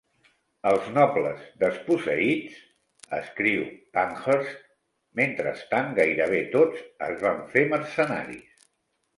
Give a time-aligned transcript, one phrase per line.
[0.69, 2.55] "Els nobles desposseïts",
[3.17, 3.67] escriu
[3.99, 4.65] Pankhurst,
[5.21, 8.67] "mentrestant, gairebé tots es van fer mercenaris".